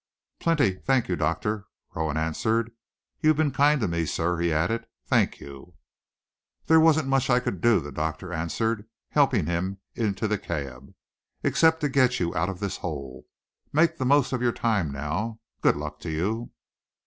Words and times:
"Plenty, 0.39 0.77
thank 0.79 1.09
you, 1.09 1.15
doctor," 1.15 1.67
Rowan 1.95 2.17
answered. 2.17 2.71
"You've 3.19 3.37
been 3.37 3.51
kind 3.51 3.79
to 3.81 3.87
me, 3.87 4.07
sir," 4.07 4.39
he 4.39 4.51
added. 4.51 4.87
"Thank 5.05 5.39
you!" 5.39 5.75
"There 6.65 6.79
wasn't 6.79 7.07
much 7.07 7.29
I 7.29 7.39
could 7.39 7.61
do," 7.61 7.79
the 7.79 7.91
doctor 7.91 8.33
answered, 8.33 8.87
helping 9.09 9.45
him 9.45 9.77
into 9.93 10.27
the 10.27 10.39
cab, 10.39 10.95
"except 11.43 11.81
to 11.81 11.87
get 11.89 12.19
you 12.19 12.33
out 12.35 12.49
of 12.49 12.59
this 12.59 12.77
hole. 12.77 13.27
Make 13.71 13.99
the 13.99 14.03
most 14.05 14.33
of 14.33 14.41
your 14.41 14.53
time 14.53 14.91
now. 14.91 15.39
Good 15.61 15.75
luck 15.77 15.99
to 15.99 16.09
you!" 16.09 16.49